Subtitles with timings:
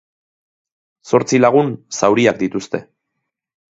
[1.11, 2.85] Zortzi lagun zauriak dituzte.